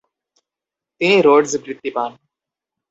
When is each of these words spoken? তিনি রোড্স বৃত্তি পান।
তিনি 1.01 1.15
রোড্স 1.21 1.51
বৃত্তি 1.63 1.89
পান। 1.95 2.11